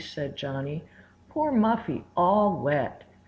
said 0.03 0.35
Johnny. 0.35 0.83
"Poor 1.29 1.51
Muffy 1.51 2.03
all 2.17 2.57
wet!" 2.59 3.03